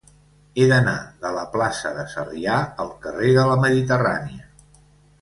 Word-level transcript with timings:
He 0.55 0.63
d'anar 0.71 0.95
de 1.25 1.33
la 1.35 1.43
plaça 1.57 1.93
de 1.99 2.07
Sarrià 2.15 2.57
al 2.87 2.93
carrer 3.07 3.39
de 3.39 3.47
la 3.55 3.63
Mediterrània. 3.69 4.53